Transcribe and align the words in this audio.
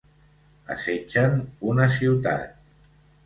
Assetgen 0.75 1.37
una 1.73 1.87
ciutat. 1.97 2.59